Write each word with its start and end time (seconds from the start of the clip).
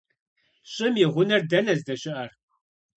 ЩӀым 0.73 0.95
и 1.03 1.07
гъунэр 1.13 1.41
дэнэ 1.49 1.73
здэщыӏэр? 1.79 2.29